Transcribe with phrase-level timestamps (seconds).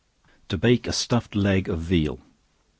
[0.49, 2.17] To Bake a Stuffed Leg of Veal.